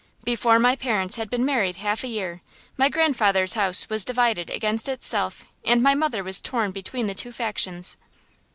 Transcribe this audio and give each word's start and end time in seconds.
Before 0.23 0.57
my 0.57 0.75
parents 0.75 1.17
had 1.17 1.29
been 1.29 1.45
married 1.45 1.75
half 1.75 2.03
a 2.03 2.07
year, 2.07 2.41
my 2.75 2.89
grandfather's 2.89 3.53
house 3.53 3.87
was 3.87 4.03
divided 4.03 4.49
against 4.49 4.89
itself 4.89 5.45
and 5.63 5.83
my 5.83 5.93
mother 5.93 6.23
was 6.23 6.41
torn 6.41 6.71
between 6.71 7.05
the 7.05 7.13
two 7.13 7.31
factions. 7.31 7.97